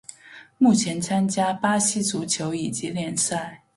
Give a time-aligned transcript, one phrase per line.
[0.57, 3.61] 目前参加巴西足球乙级联赛。